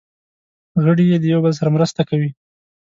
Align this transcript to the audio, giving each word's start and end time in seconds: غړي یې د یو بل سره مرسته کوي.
غړي 0.83 1.05
یې 1.11 1.17
د 1.21 1.25
یو 1.33 1.39
بل 1.45 1.53
سره 1.59 1.69
مرسته 1.75 2.01
کوي. 2.09 2.29